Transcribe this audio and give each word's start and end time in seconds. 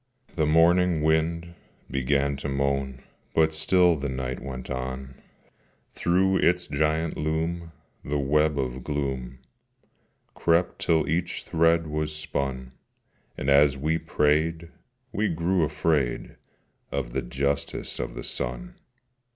The 0.35 0.47
morning 0.47 1.03
wind 1.03 1.53
began 1.91 2.35
to 2.37 2.49
moan, 2.49 3.03
But 3.35 3.53
still 3.53 3.95
the 3.95 4.09
night 4.09 4.39
went 4.39 4.71
on: 4.71 5.13
Through 5.91 6.37
its 6.37 6.65
giant 6.65 7.17
loom 7.17 7.71
the 8.03 8.17
web 8.17 8.57
of 8.57 8.83
gloom 8.83 9.37
Crept 10.33 10.79
till 10.79 11.07
each 11.07 11.43
thread 11.43 11.85
was 11.85 12.15
spun: 12.15 12.71
And, 13.37 13.47
as 13.47 13.77
we 13.77 13.99
prayed, 13.99 14.69
we 15.11 15.27
grew 15.29 15.61
afraid 15.63 16.35
Of 16.91 17.13
the 17.13 17.21
Justice 17.21 17.99
of 17.99 18.15
the 18.15 18.23
Sun. 18.23 18.77